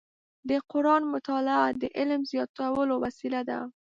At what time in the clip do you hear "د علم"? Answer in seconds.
1.81-2.21